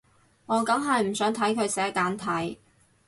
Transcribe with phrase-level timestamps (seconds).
[0.47, 2.57] 我梗係唔想睇佢寫簡體